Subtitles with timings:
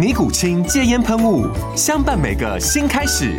[0.00, 1.46] 尼古清戒烟喷雾，
[1.76, 3.38] 相伴每个新开始。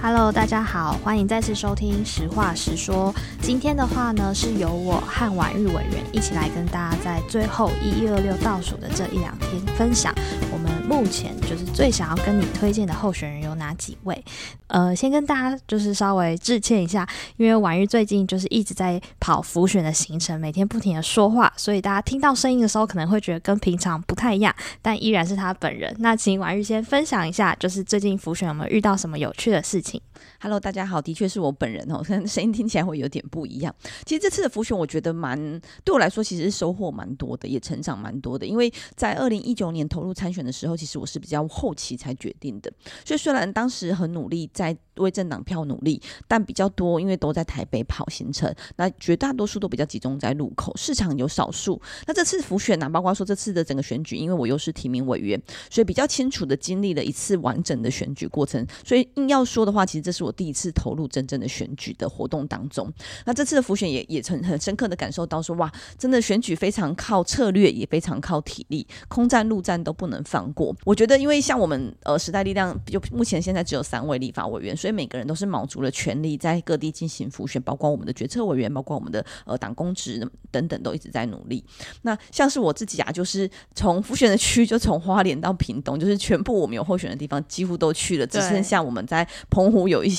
[0.00, 3.12] Hello，大家好，欢迎再次收听《实话实说》。
[3.42, 10.14] 今天的话呢，是由我和婉玉委员一起来跟大家在最后一一二六倒数的这一两天分享
[10.50, 14.24] 我们目前就是最想要跟你推荐的候选人有哪几位。
[14.68, 25.94] 呃，先跟大家就是稍微致歉一下，因为婉玉最近就是一直在跑浮选的行程，每天不停的说话，所以大家听到声音的时候可能会觉得跟平常不太一样，但依然是他本人。
[25.98, 30.00] 那请婉玉先分享一下，就是最近浮选有没有遇到什么有趣的事情
[30.40, 33.74] ？Hello，大家好，的确是我本人哦， 声音听起来会有点不一样。
[34.06, 35.36] 其实这次的浮选，我觉得蛮
[35.82, 38.46] 对我来说，其实是收获蛮多的，也成长蛮多的。
[38.46, 42.72] 因为在二零一九年投入参选的时候，其实我是比较后期才决定的，
[43.04, 51.80] 所以虽然当时很努力在为政党票努力，但比较多，因为都在台北跑行程，那绝大多数都比较集中在路口，市场有少数。
[52.06, 58.64] 那这次浮选呢，包括说这次的整个选举，因为我又是提名委员，所以比较清楚的经历了一次完整的选举过程。
[58.84, 60.27] 所以硬要说的话，其实这是我。
[60.28, 62.92] 我第一次投入真正的选举的活动当中，
[63.24, 70.76] 那这次的浮选也也很很深刻的感受到说，哇，真的选举非常靠策略，也非常靠体力，空战陆战都不能放过。
[70.84, 80.20] 我觉得，因为像我们呃时代力量，就目前现在只有三位立法委员，所以每个人都是卯足了全力在各地进行浮选，包括我们的决策委员，包括我们的呃党公职
[80.50, 81.64] 等等，都一直在努力。
[82.02, 90.17] 那像是我自己啊，就是从浮选的区，就从花莲到屏东，就是全部我们有候选的地方几乎都去了，只剩下我们在澎湖有一。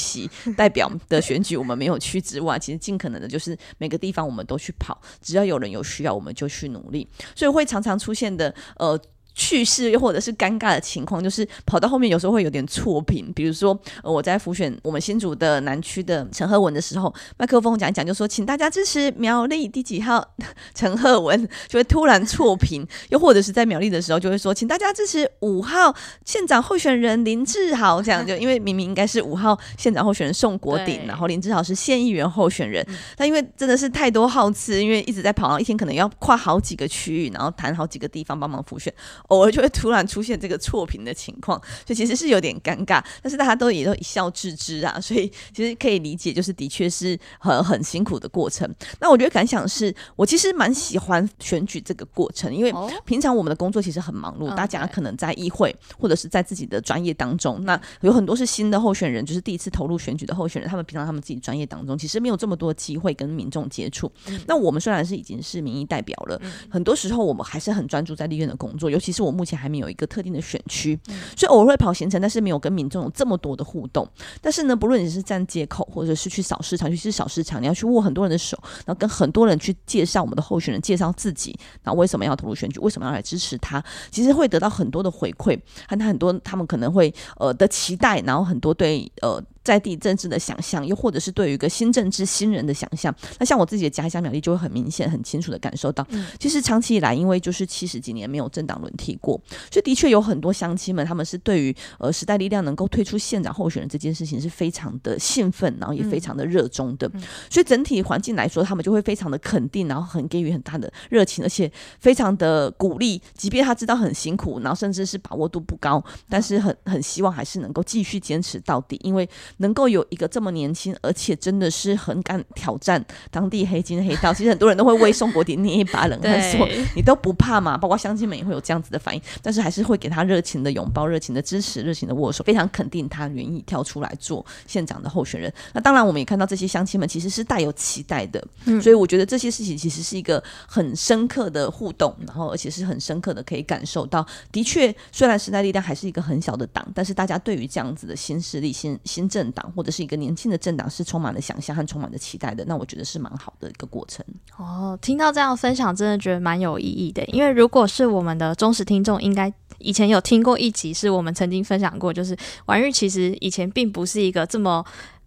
[0.55, 8.99] 代表的选举我们没有去之外，其实尽可能的就是每个地方我们都去跑，只要有人有需要，我们就去努力，所以会常常出现的呃。
[9.39, 13.31] 趣事又或者是尴尬的情况，就是跑到后面有时候会有点错评。
[13.33, 20.35] 比如说，呃，我在辅选我们新竹的南区的陈赫文的时候，麦克风讲一讲，就说请大家支持苗栗第几号
[20.75, 22.85] 陈赫文，就会突然错评。
[23.07, 25.95] 又或者是在苗栗的时候，就会说请大家支持五号
[26.25, 32.85] 县长候选人林志豪，这样就 因为明明应该是五号县长候选人宋国鼎，然后林志豪是县议员候选人，
[33.15, 38.93] 但因为真的是太多号次，因为一直在跑，一天可能要跨好几个区域，然后谈好几个地方帮忙辅选。
[39.29, 48.69] 偶尔就会突然出现这个错评的情况，所以其实是有点尴尬，但是大家都也都一笑置之啊，所以其实可以理解，就是的确是很很辛苦的过程。
[48.99, 52.73] 那我觉得感想是我其实蛮喜欢选举这个过程，因为
[53.05, 64.11] 平常我们的工作其实很忙碌，大家可能在议会或者是在自己的专业当中，那有很多是新的候选人，就是第一次投入选举的候选人，他们平常他们自己专业当中其实没有这么多机会跟民众接触。
[64.47, 69.23] 那我们虽然是已经是民意代表了，很多时候我们还是很专注在立院的工作，尤其是。
[69.23, 70.99] 我目前还没有一个特定的选区，
[71.35, 74.07] 所以偶尔会跑行程，但是没有跟民众有这么多的互动。
[74.41, 89.43] 但是呢，不论你是站街口，或者是去扫市场，尤其是扫市场，你要去握很多人的手，然后跟很多人去介绍我们的候选人，介绍自己，然后为什么要投入选举，为什么要来支持他，其实会得到很多的回馈，和他很多他们可能会呃的期待，然后很多对呃。
[89.63, 96.05] 在地政治的想象，又或者是对于一个新政治新人的想象，那像我自己的家乡苗栗，就会很明显、很清楚的感受到，
[96.39, 99.39] 其实长期以来，因为就是七十几年没有政党轮替过，
[99.71, 107.09] 所以的确有很多乡亲们，他们是对于呃时代力量能够推出县长候选人这件事情是非常的兴奋，然后也非常的热衷的。
[107.49, 113.21] 所以整体环境来说，他们就会非常的肯定，然后很给予很大的热情，而且非常的鼓励。
[113.35, 124.33] 即便他知道很辛苦，然后甚至是把握度不高，但是很很希望还是能够继续坚持到底，因为能够有一个这么年轻，而且真的是很敢挑战当地黑金黑道。
[124.33, 127.77] 其实很多人都会为宋国鼎捏一把冷汗，说你都不怕嘛？
[127.77, 135.51] 包括乡亲们也会有这样子的反应，但是还是会给他热情的拥抱、热情的支持、热情的握手，非常肯定他愿意跳出来做县长的候选人。
[135.73, 152.65] 那当然，我们也看到这些乡亲们其实是带有期待的，嗯，所以我觉得这些事情其实是一个很深刻的互动，然后而且是很深刻的可以感受到，的确，虽然时代力量还是一个很小的党，但是大家对于这样子的新势力、新新政政党或者是一个年轻的政党是充满了想象和充满了期待的。
[152.65, 154.25] 那我觉得是蛮好的一个过程。
[154.57, 157.23] 哦，听到这样分享，真的觉得蛮有意义的。
[157.25, 164.85] 因为如果是我们的忠实听众，应该以前有听过一集，是我们曾经分享过，就是婉玉其实以前并不是一个这么。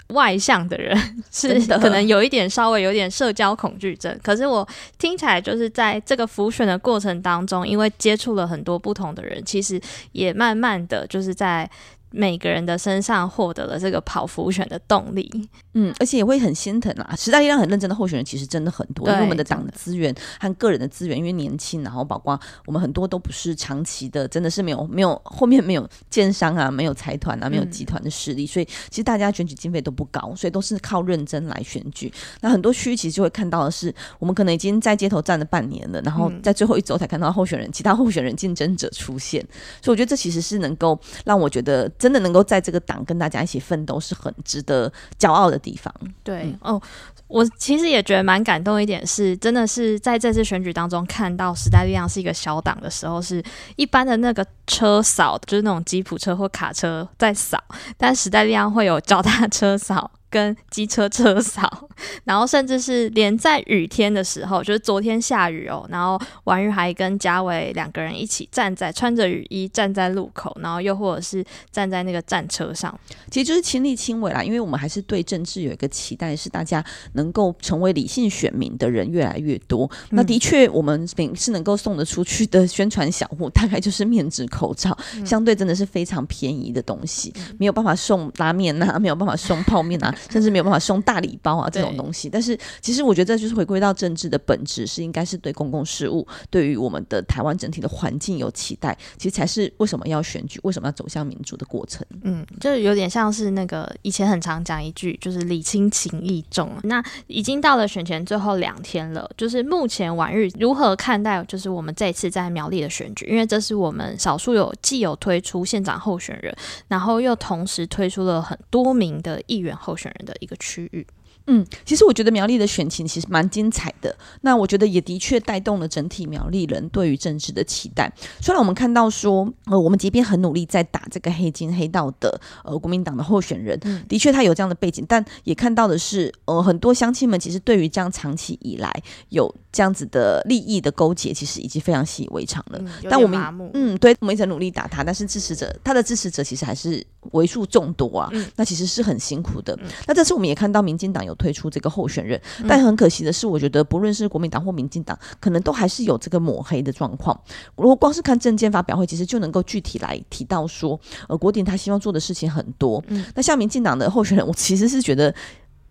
[0.08, 0.94] 外向的人
[1.32, 4.66] 是的可能有一点稍微有点社交恐惧症，可是我
[4.98, 9.80] 听起来就是在这个浮选的过程当中，因为接触了很多不同的人，其实
[10.10, 11.70] 也慢慢的就是在。
[12.12, 17.14] 每个人的身上获得了这个跑浮选的动力，嗯，而且也会很心疼啦。
[17.16, 32.12] 时代力量很认真的候选人其实真的很多，因为我们的党的资源和个人的资源，因为年轻，然后包括我们很多都不是长期的，真的是没有没有后面没有建商啊，没有财团啊，没有集团的势力，嗯，所以其实大家选举经费都不高，所以都是靠认真来选举。
[32.42, 39.40] 那很多区其实就会看到的是，我们可能已经在街头站了半年了，然后在最后一周才看到候选人，其他候选人竞争者出现，
[39.80, 41.88] 所以我觉得这其实是能够让我觉得。
[42.02, 45.94] 真的能够在这个党跟大家一起奋斗，是很值得骄傲的地方。
[46.24, 46.82] 对、嗯、哦，
[47.28, 53.40] 我其实也觉得蛮感动一点是，真的是在这次选举当中看到时代力量是一个小党的时候，是
[53.76, 57.62] 一般的那个车扫，就是那种吉普车或卡车在扫，
[57.96, 60.10] 但时代力量会有脚踏车扫。
[60.32, 61.86] 跟机车车扫，
[62.24, 72.98] 然后甚至是连在雨天的时候，就是昨天下雨哦，然后婉玉还跟嘉伟两个人一起站在穿着雨衣站在路口，然后又或者是站在那个战车上，
[73.30, 74.42] 其实就是亲力亲为啦。
[74.42, 76.82] 因为我们还是对政治有一个期待，是大家
[77.12, 79.84] 能够成为理性选民的人越来越多。
[80.04, 81.06] 嗯、那的确，我们
[81.36, 90.14] 是能够送得出去的宣传小物，大概就是面纸、口罩，嗯、相对真的是非常便宜的东西，嗯、没有办法送拉面呐、啊，没有办法送泡面啊。
[90.30, 92.28] 甚至没有办法送大礼包啊，这种东西。
[92.28, 102.04] 但是其实我觉得这就是回归到政治的本质，是应该是对公共事务，对于我们的台湾整体的环境有期待，其实才是为什么要选举，为什么要走向民主的过程。
[102.22, 106.70] 嗯，就有点像是那个以前很常讲一句，就是礼轻情意重。
[106.84, 116.54] 那已经到了选前最后两天了，就是目前婉諭如何看待，就是我们这次在苗栗的选举，因为这是我们少数有既有推出县长候选人，
[116.88, 121.06] 然后又同时推出了很多名的议员候选人人的一个区域。
[121.46, 124.14] 嗯，其实我觉得苗栗的选情其实蛮精彩的。
[124.42, 128.12] 那我觉得也的确带动了整体苗栗人对于政治的期待。
[128.40, 138.92] 虽然我们看到说，呃，我们即便很努力在打这个黑金黑道的呃国民党的候选人，嗯、的确他有这样的背景，但也看到的是，呃，很多乡亲们其实对于这样长期以来
[139.30, 142.78] 有这样子的利益的勾结，其实已经非常习以为常了。
[142.78, 148.28] 嗯、但我们嗯，对，我们一直努力打他，但是支持者他的支持者其实还是为数众多啊。
[148.32, 149.76] 嗯、那其实是很辛苦的。
[149.82, 151.31] 嗯、那这次我们也看到民进党有。
[151.34, 157.38] 推出这个候选人，但很可惜的是，我觉得不论是国民党或民进党，可能都还是有这个抹黑的状况。
[157.76, 160.98] 如果光是看证件发表会，其实就能够具体来提到说，
[161.28, 163.02] 呃，国鼎他希望做的事情很多。
[163.08, 165.34] 嗯，那像民进党的候选人，我其实是觉得，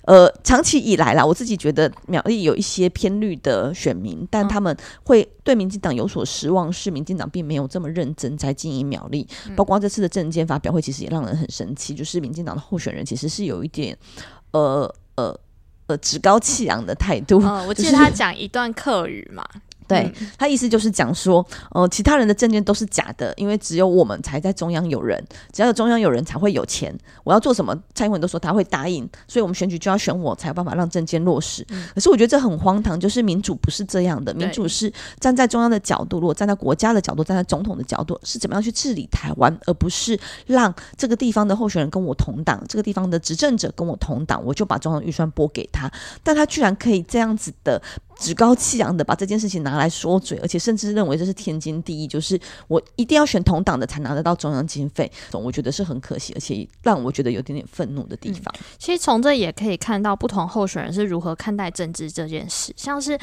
[0.05, 9.27] 呃，长期以来啦，我自己觉得苗栗有一些偏绿的选民，但他们会对民进党有所失望，是民进党并没有这么认真在经营苗栗。
[9.55, 13.97] 包括这次的证件发表会，其实也让人很生气，就是民进党的候选人其实是有一点，
[14.51, 14.93] 呃。
[15.21, 15.39] 呃
[15.87, 17.41] 呃，趾高气扬的态度。
[17.43, 19.45] 嗯，我记得他讲一段客语嘛。
[19.91, 26.95] 对，他意思就是讲说，呃，其他人的证件都是假的，因为只有我们才在中央有人，只要有中央有人才会有钱。
[27.23, 31.65] 我要做什么，蔡英文都说他会答应，所以我们选举就要选我，才有办法让证件落实。
[31.69, 45.91] 嗯、可是我觉得这很荒唐，就是民主不是这样的，民主是站在中央的角度，如果站在国家的角度，站在总统的角度，是怎么样去治理台湾，而不是让这个地方的候选人跟我同党，这个地方的执政者跟我同党，我就把中央预算拨给他。
[46.23, 47.81] 但他居然可以这样子的。
[48.21, 58.53] 趾高气扬的把这件事情拿来说嘴，而且甚至认为这是天经地义，就是我一定要选同党的才拿得到中央经费，我觉得是很可惜，而且让我觉得有点点愤怒的地方。
[58.59, 63.19] 嗯，其实从这也可以看到不同候选人是如何看待政治这件事，像是。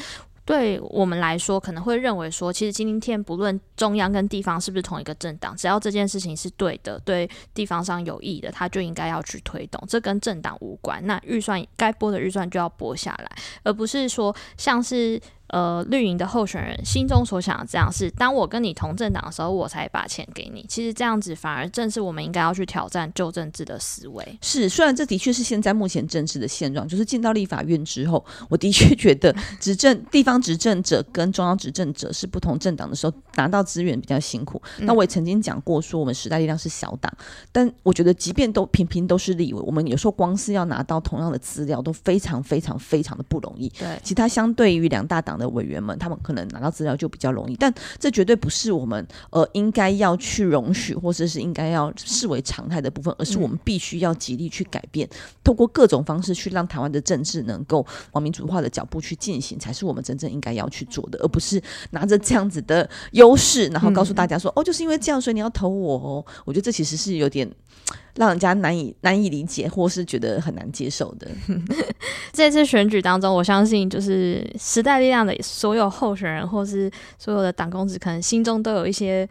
[0.49, 11.05] 对我们来说，可能会认为说，其实今天不论中央跟地方是不是同一个政党，只要这件事情是对的，对地方上有益的，他就应该要去推动，这跟政党无关。
[11.05, 13.29] 那预算该拨的预算就要拨下来，
[13.61, 20.65] 而不是说像是呃绿营的候选人心中所想的这样是，当我跟你同政党的时候，我才把钱给你。
[20.67, 24.37] 其实这样子反而正是我们应该要去挑战旧政治的思维。
[24.41, 34.61] 是，虽然这的确是现在目前政治的现状，就是进到立法院之后，我的确觉得执政地方执政者跟中央执政者是不同政党的时候拿到资源比较辛苦。
[34.79, 37.11] 那我也曾经讲过，说我们时代力量是小党，
[37.51, 43.69] 但我觉得即便都频频都是立委，我们有时候光是要拿到同样的资料都非常非常非常的不容易。
[43.69, 55.09] 对，其他相对于两大党的委员们，他们可能拿到资料就比较容易，但这绝对不是我们呃应该要去容许，或者是应该要视为常态的部分，而是我们必须要极力去改变，
[55.43, 66.25] 透过各种方式去让台湾的政治能够往民主化的脚步去进行，才是我们真正应该要去做的，而不是拿着这样子的优势，然后告诉大家说、嗯、哦，就是因为这样，所以你要投我哦。
[66.45, 67.49] 我觉得这其实是有点
[68.15, 71.27] 让人家难以难以理解，或是觉得很难接受的。
[72.33, 79.27] 这次选举当中，我相信就是时代力量的所有候选人，或是所有的党公子，可能心中都有一些。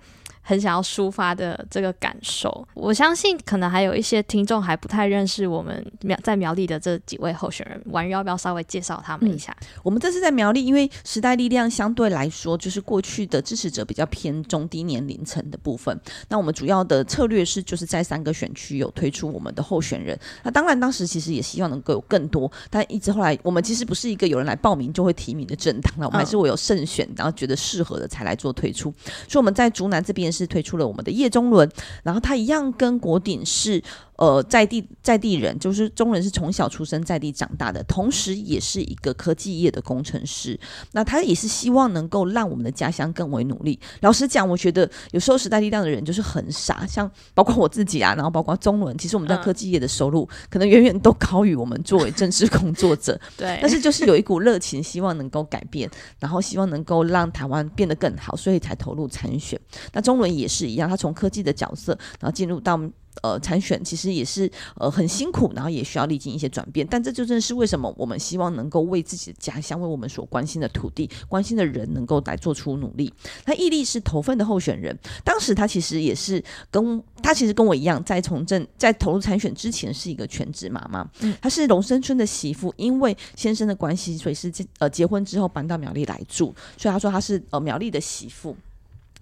[0.48, 9.54] 很想要抒发的这个感受，我相信可能还有一些听众还不太认识我们苗在苗栗的这几位候选人，婉瑜要不要稍微介绍他们一下？
[9.60, 16.00] 嗯，我们这次在苗栗，因为时代力量相对来说就是过去的支持者比较偏中低年龄层的部分，
[16.30, 20.18] 那我们主要的策略是就是在三个选区有推出我们的候选人。
[20.44, 28.90] 那当然当时其实也希望能够有更多，但一直后来我们其实不是一个有人来报名就会提名的政党了，我们还是我有慎选，然后觉得适合的才来做推出。
[29.28, 30.32] 所以我们在竹南这边。
[30.38, 31.70] 是推出了我们的叶中伦，
[32.02, 33.82] 然后他一样跟国鼎是。
[34.18, 40.58] 呃，在地在地人就是中人，是从小出生在地长大的，同时也是一个科技业的工程师。
[40.90, 43.78] 那他也是希望能够让我们的家乡更为努力。
[44.00, 53.16] 老实讲，我觉得有时候时代力量的人就是很傻，像包括我自己啊，然后包括中伦，其实我们在科技业的收入可能远远都高于我们作为正式工作者。
[53.38, 59.56] 对，但是就是有一股热情，希望能够改变，然后希望能够让台湾变得更好，所以才投入参选。
[59.92, 62.80] 那中伦也是一样，他从科技的角色，然后进入到。
[63.22, 73.12] 呃，参选其实也是呃很辛苦，然后也需要历经一些转变，但这就正是为什么我们希望能够为自己的家乡、为我们所关心的土地、关心的人，能够来做出努力。
[73.46, 88.56] 那毅力是投份的候选人，当时他其实也是跟他其实跟我一样，在从政在投入参选之前是一个全职妈妈，嗯，她是龙生村的媳妇，因为先生的关系，所以是呃结婚之后搬到苗栗来住，所以他说他是呃苗栗的媳妇。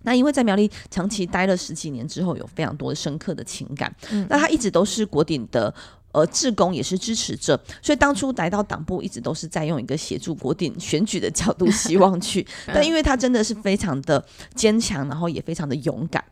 [0.06, 3.92] 那因为在苗栗长期待了十几年之后，有非常多的深刻的情感。
[4.10, 5.74] 嗯，那他一直都是国鼎的
[6.12, 12.46] 呃志工，也是支持者，所以当初来到党部，一直都是在用一个协助国鼎选举的角度，希望去。
[12.72, 16.24] 但因为他真的是非常的坚强，然后也非常的勇敢。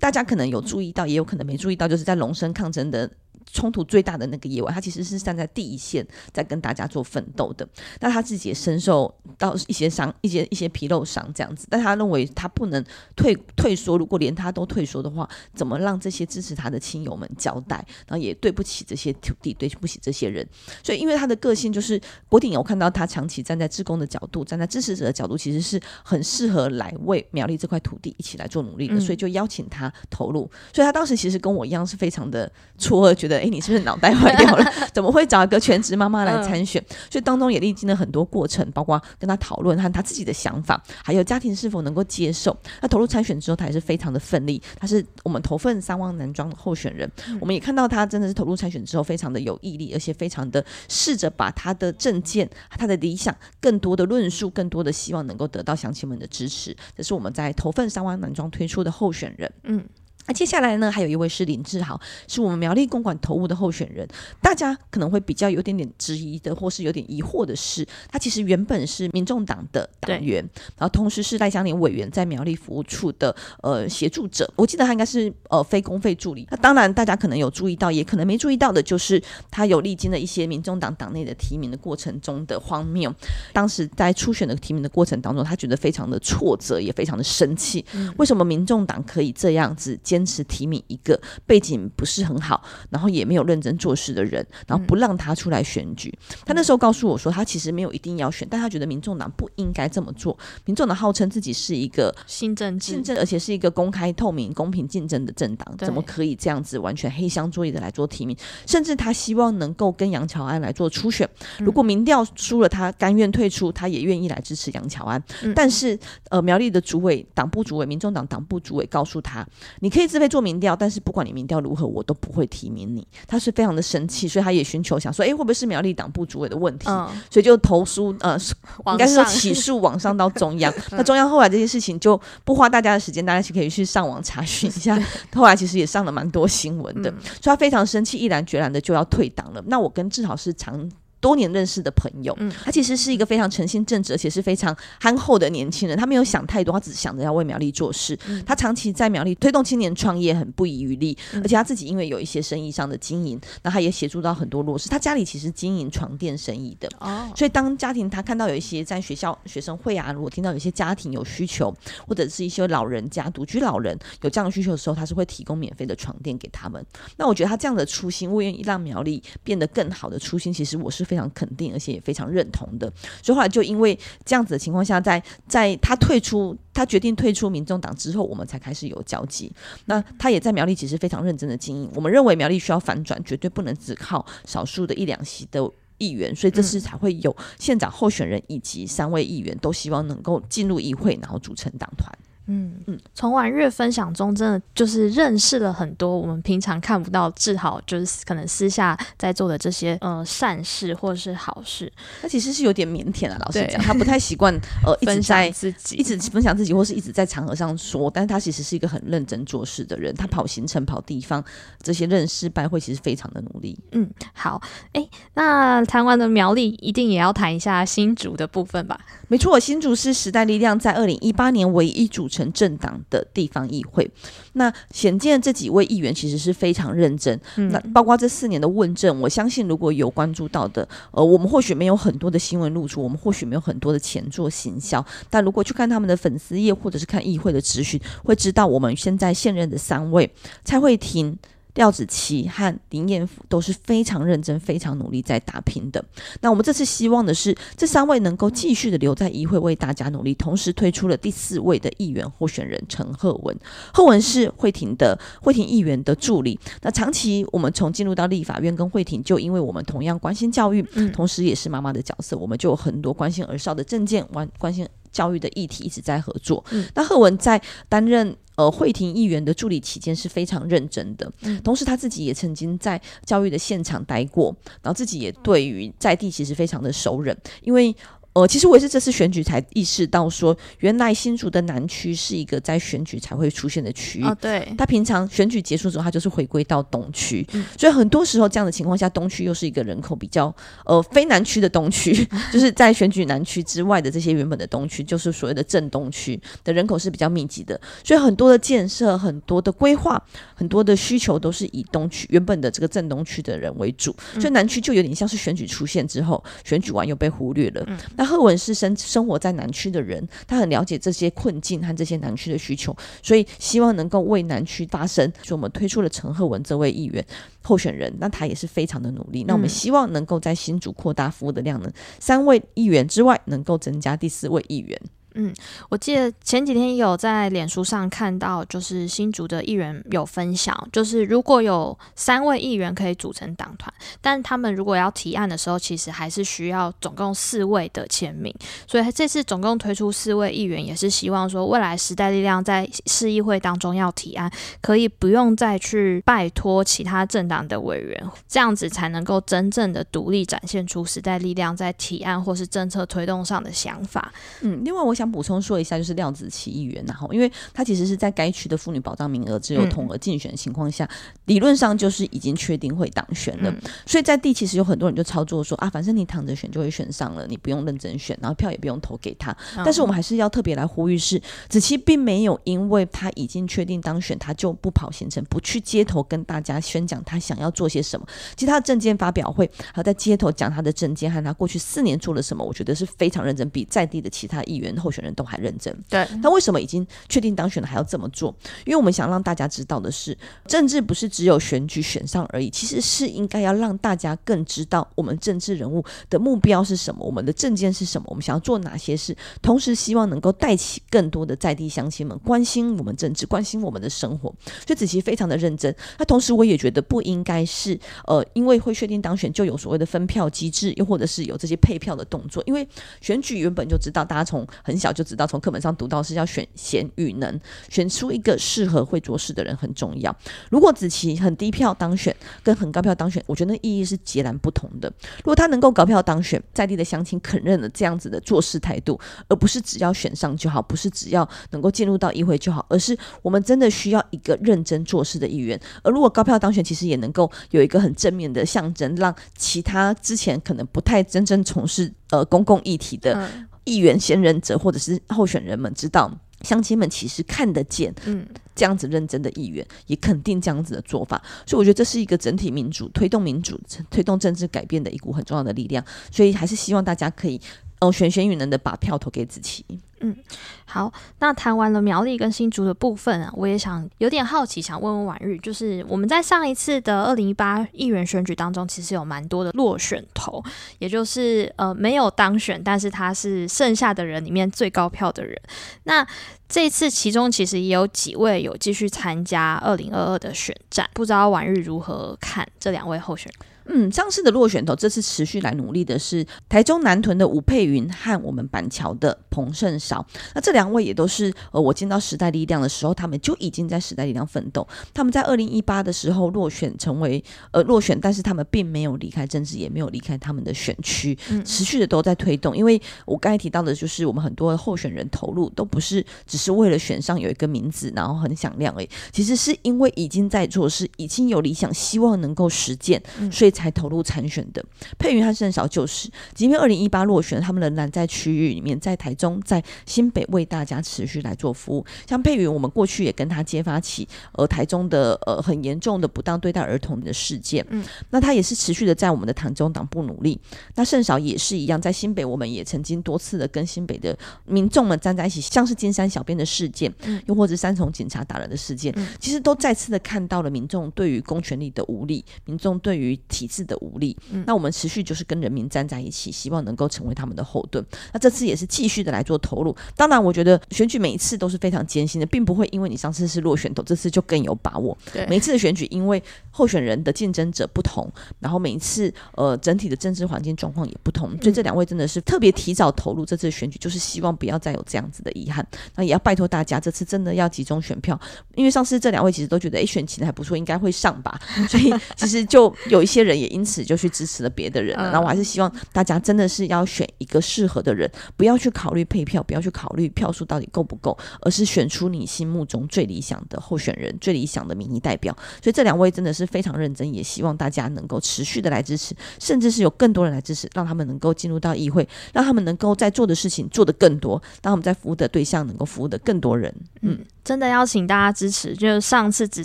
[0.00, 3.08] 大家可能有注意到，也有可能没注意到，就是在龙生抗争的。
[3.50, 7.66] 冲突最大的那个夜晚，他其实是站在第一线，在跟大家做奋斗的。
[8.00, 11.66] 那他自己也深受到一些伤，一些一些皮肉伤这样子。
[11.70, 12.84] 但他认为他不能
[13.16, 17.76] 退退缩，如果连他都退缩的话，怎么让这些支持他的亲友们交代？
[18.06, 20.46] 然后也对不起这些土地，对不起这些人。
[20.82, 28.98] 所以，因为他的个性就是国鼎，有看到他长期站在志工的角度，站在支持者的角度，其实是很适合来为苗栗这块土地一起来做努力的。
[29.00, 30.50] 所以就邀请他投入。
[30.72, 33.31] 所以他当时其实跟我一样，是非常的错愕，觉得。
[33.38, 34.64] 哎，你是不是脑袋坏掉了？
[34.92, 36.82] 怎么会找一个全职妈妈来参选？
[37.10, 42.56] 所以当中也历经了很多过程，包括跟他讨论和他自己的想法，还有家庭是否能够接受。
[42.80, 44.60] 那投入参选之后，他也是非常的奋力。
[44.78, 47.10] 他是我们投份三汪男装的候选人，
[47.40, 56.76] 我们也看到他真的是投入参选之后，非常的有毅力，而且非常的试着把他的政见、他的理想，更多的论述，更多的希望能够得到乡亲们的支持。
[56.96, 59.52] 这是我们在投份三汪男装推出的候选人。
[59.64, 59.84] 嗯。
[60.26, 64.06] 那接下来呢，还有一位是林志豪，是我们苗栗公馆投务的候选人。
[64.40, 70.36] 大家可能会比较有点点质疑的，或是有点疑惑的是，他其实原本是民众党的党员，
[70.76, 74.50] 然后同时是赖香林委员在苗栗服务处的呃协助者。
[74.56, 76.46] 我记得他应该是呃非公费助理。
[76.50, 83.12] 那当然，大家可能有注意到，也可能没注意到的，就是他有历经了一些民众党党内的提名的过程中的荒谬。
[83.52, 87.84] 当时在初选的提名的过程当中，他觉得非常的挫折，也非常的生气。
[88.18, 89.98] 为什么民众党可以这样子？
[90.12, 96.12] 坚持提名一个背景不是很好，然后也没有认真做事的人，然后不让他出来选举。
[96.44, 100.36] 他那时候告诉我说，他其实没有一定要选，但他觉得民众党不应该这么做。
[100.66, 108.36] 民众党号称自己是一个新政新政，而且是一个公开透明、公平竞争的政党，怎么可以这样子完全黑箱作业的来做提名？
[108.66, 111.26] 甚至他希望能够跟杨乔安来做初选。
[111.60, 115.22] 如果民调输了，他甘愿退出，他也愿意来支持杨乔安。
[115.54, 119.46] 但是，呃，苗栗的主委、党部主委、民众党党部主委告诉他，
[119.80, 120.01] 你可以。
[120.06, 123.06] 自费做民调，但是不管你民调如何，我都不会提名你。
[123.26, 126.88] 他是非常的生气，所以他也寻求想说，哎，会不会是苗栗党部主委的问题？
[126.88, 128.38] 嗯、所以就投诉，呃，
[128.86, 130.72] 应该是说起诉网上到中央。
[130.92, 134.98] 那中央后来这些事情就不花大家的时间，大家是可以去上网查询一下。
[135.34, 139.62] 后来其实也上了蛮多新闻的，嗯、所以他非常生气，毅然决然的就要退党了。
[139.66, 140.90] 那我跟至少是长。
[141.22, 145.96] 多年认识的朋友，嗯，他其实是一个非常诚心正直，而且是非常憨厚的年轻人。
[145.96, 148.18] 他没有想太多，他只想着要为苗栗做事。
[148.26, 151.16] 嗯、他长期在苗栗推动青年创业，很不遗余力。
[151.32, 154.88] 嗯、而且他自己因为有一些生意上的经营，那他也协助到很多弱势。
[154.88, 161.72] 他家里其实经营床垫生意的，哦，所以当家庭他看到有一些在学校学生会啊，如果听到有一些家庭有需求，
[162.08, 166.84] 或者是一些老人家独居老人有这样的需求的时候，他是会提供免费的床垫给他们。
[167.16, 172.90] 那我觉得他这样的初心，我愿意让苗栗变得更好的初心，其实我是非常肯定，而且也非常认同的，
[173.22, 179.52] 所以后来就因为这样子的情况下，在在他退出，他决定退出民众党之后，我们才开始有交集。
[179.84, 181.90] 那他也在苗栗其实非常认真的经营。
[181.94, 185.60] 我们认为苗栗需要反转，绝对不能只靠少数的一两席的
[185.98, 192.10] 议员，所以这次才会有县长候选人以及三位议员都希望能够进入议会，然后组成党团。
[192.46, 201.90] 嗯嗯，从婉月分享中，真的就是认识了很多我们平常看不到志豪，就是可能私下在做的这些呃善事或者是好事。
[202.20, 204.52] 他其实是有点腼腆啊，老实讲，他不太习惯
[204.84, 208.10] 呃 一直在自己一直分享自己，或是一直在场合上说。
[208.10, 211.42] 但是他其实是一个很认真做事的人，他跑行程、跑地方，
[211.82, 213.78] 这些认识拜会，其实非常的努力。
[213.92, 214.60] 嗯，好，
[214.92, 218.98] 哎，那谈完的苗栗，一定也要谈一下新竹的部分吧？
[219.28, 224.10] 没错，新竹是时代力量在二零一八年唯一组成政党的地方议会。
[224.54, 227.38] 那显见这几位议员其实是非常认真。
[227.56, 240.32] 嗯、那包括这四年的问政，我相信如果有关注到的，呃，我们或许没有很多的新闻露出，我们或许没有很多的钱做行销，但如果去看他们的粉丝页或者是看议会的咨询，会知道我们现在现任的三位
[240.64, 241.38] 蔡慧婷。
[241.74, 246.04] 廖子琪和林彦甫都是非常认真、非常努力在打拼的。
[246.40, 253.56] 那我们这次希望的是，这三位能够继续的留在议会为大家努力，同时推出了第四位的议员候选人陈鹤文。
[253.94, 256.58] 鹤文是慧婷的慧婷议员的助理。
[256.82, 266.64] 那长期我们从进入到立法院跟慧婷，就因为我们同样关心教育，同时也是妈妈的角色，我们就有很多关心儿少的证件，关关心教育的议题，一直在合作。
[266.94, 268.36] 那贺文在担任。
[268.54, 271.32] 呃，惠庭议员的助理期间是非常认真的，
[271.64, 277.96] 同时他自己也曾经在教育的现场待过，然后自己也对于在地其实非常的熟稔，因为。
[278.34, 284.24] 呃，其实我也是这次选举才意识到，说原来新竹的南区是一个在选举才会出现的区域。
[284.24, 284.72] 哦，对。
[284.78, 290.54] 他平常选举结束之后，他就是回归到东区，嗯、所以很多时候这样的情况下，东区又是一个人口比较
[290.86, 300.22] 呃非南区的东区， 就是在选举南区之外的这些原本的东区，就是所谓的正东区的人口是比较密集的，所以很多的建设、很多的规划、
[300.54, 307.84] 很多的需求都是以东区原本的这个正东区的人为主，所以南区就有点像是选举出现之后，选举完又被忽略了。
[307.86, 315.28] 嗯那贺文是生生活在南区的人，他很了解这些困境和这些南区的需求，所以希望能够为南区发声。
[315.42, 317.24] 所以我们推出了陈赫文这位议员
[317.64, 319.42] 候选人，那他也是非常的努力。
[319.42, 324.96] 那我们希望能够在新竹扩大服务的量能，三位议员之外，能够增加第四位议员。
[325.34, 325.54] 嗯，
[325.88, 338.54] 我记得前几天有在脸书上看到，就是新竹的议员有分享，就是如果有三位议员可以组成党团，但他们如果要提案的时候，其实还是需要总共四位的签名。
[338.86, 354.30] 所以这次总共推出四位议员，也是希望说未来时代力量在市议会当中要提案，可以不用再去拜托其他政党的委员，这样子才能够真正的独立展现出时代力量在提案或是政策推动上的想法。
[354.60, 355.21] 嗯，另外我想。
[355.22, 363.70] 想补充说一下，就是廖子琪议员，然后因为他其实是在该区的妇女保障名额只有同额竞选的情况下，嗯、理论上就是已经确定会当选了。
[363.70, 369.52] 嗯、所以在地其实有很多人就操作说啊，反正你躺着选就会选上了，你不用认真选，然后票也不用投给他。
[369.76, 378.26] 嗯、但是我们还是要特别来呼吁是，子琪并没有因为他已经确定当选，他就不跑行程，不去街头跟大家宣讲他想要做些什么。
[378.56, 385.96] 其实他的证件发表会，还有在街头讲他的证件和他过去四年做了什么，我觉得是非常认真，比在地的其他议员候选人都还认真。
[386.08, 388.54] 对，那为什么已经确定当选了还要这么做？
[388.86, 399.36] 因为我们想让大家知道的是，政治不是只有选举选上而已，其实是应该要让大家更知道我们政治人物的目标是什么，我们的政见是什么，我们想要做哪些事。
[399.60, 404.52] 同时，希望能够带起更多的在地乡亲们关心我们政治，关心我们的生活。
[404.86, 405.94] 所以子琪非常的认真。
[406.18, 412.62] 那同时，我也觉得不应该是呃，因为会确定当选就有所谓的分票机制，又或者是有这些配票的动作。
[412.66, 412.86] 因为
[413.20, 420.34] 选举原本就知道，大家从很小就知道，从课本上读到是要选贤与能，选出一个适合会做事的人很重要。
[420.70, 425.12] 如果子琪很低票当选，跟很高票当选，我觉得意义是截然不同的。
[425.38, 435.78] 如果他能够高票当选，在地的乡亲肯认了这样子的做事态度，而不是只要选上就好，不是只要能够进入到议会就好，而是我们真的需要一个认真做事的议员。
[436.04, 443.50] 而如果高票当选，其实也能够有一个很正面的象征，让其他之前可能不太真正从事呃公共议题的
[443.84, 446.30] 议员、贤人者或者是候选人们知道，
[446.62, 451.42] 乡亲们其实看得见，嗯，这样子认真的议员，也肯定这样子的做法。
[451.66, 456.04] 所以我觉得这是一个整体民主、推动民主、推动政治改变的一股很重要的力量。
[456.30, 457.60] 所以还是希望大家可以
[458.00, 459.84] 哦选贤与能的把票投给子琪。
[460.24, 460.36] 嗯，
[460.84, 470.62] 好，那谈完了苗栗跟新竹的部分啊，我也想有点好奇，想问问婉玉，就是我们在上一次的二零一八议员选举当中，其实有蛮多的落选头，
[471.00, 475.60] 也就是呃没有当选，但是他是剩下的人里面最高票的人。
[476.04, 476.26] 那
[476.68, 483.71] 这次其中其实也有几位有继续参加二零二二的选战，不知道婉玉如何看这两位候选人？
[483.86, 490.24] 嗯，上次的落选头，这次持续来努力的是台中南屯的吴佩云和我们板桥的彭胜韶。
[490.54, 494.86] 那这两位也都是呃，我见到时代力量的时候，他们就已经在时代力量奋斗。
[495.12, 497.42] 他们在二零一八的时候落选，成为
[497.72, 502.76] 呃落选，但是他们并没有离开政治，也没有离开他们的选区，持续的都在推动。
[502.76, 509.08] 因为我刚才提到的，就是我们很多候选人投入都不是只是为了选上有一个名字，然后很响亮而已。
[509.32, 513.71] 其实是因为已经在做事，已经有理想，希望能够实践，所以。
[513.72, 514.84] 才投入参选的
[515.18, 522.04] 佩云和盛少就是，即便二零一八落选，他们仍然在区域里面，在台中、在新北为大家持续来做服务。
[522.28, 530.60] 像佩云，我们过去也跟他揭发起呃台中的呃很严重的不当对待儿童的事件，嗯，那他也是持续的在我们的台中党部努力。
[530.94, 548.04] 那盛少也是一样，在新北我们也曾经多次的跟新北的民众们站在一起，像是金山小编的事件，嗯，又或者三重警察打人的事件，嗯，其实都再次的看到了民众对于公权力的无力，民众对于体制的无力，那我们持续就是跟人民站在一起，希望能够成为他们的后盾。
[548.32, 549.94] 那这次也是继续的来做投入。
[550.16, 555.16] 当然，我觉得选举每一次都是非常艰辛的，并不会因为你上次是落选头，这次就更有把握。
[555.32, 565.86] 对，每一次的选举，因为候选人的竞争者不同，然后每一次呃整体的政治环境状况也不同，所以这两位真的是特别提早投入这次的选举，就是希望不要再有这样子的遗憾。
[566.14, 568.38] 那也要拜托大家，这次真的要集中选票，
[568.74, 574.02] 因为上次这两位其实都觉得哎选情还不错，应该会上吧，所以其实就有一些人也因此。
[574.02, 585.56] 就去支持了别的人了，那我还是希望大家真的是要选一个适合的人，不要去考虑配票，不要去考虑票数到底够不够，而是选出你心目中最理想的候选人、最理想的民意代表。
[585.80, 596.92] 所以这两位真的是非常认真，也希望大家能够持续的来支持，甚至是有更多人来支持，让他们能够进入到议会，让他们能够在做的事情做得更多，让他们在服务的对象能够服务的更多人。
[597.20, 597.38] 嗯。
[597.64, 599.84] 真的邀请大家支持，就是上次只